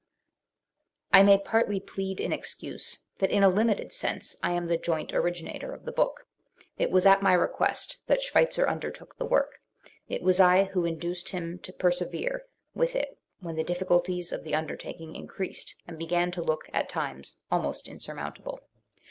[1.13, 5.13] I may partly plead in excuse that in a limited sense I am the joint
[5.13, 6.25] originator of the book.
[6.75, 9.59] It was at my request that Schweitzer undertook the work;
[10.07, 14.55] it was I who induced him to persevere with it when the difficulties of the
[14.55, 18.59] under taking increased and began to look, at times, almost in surmountable.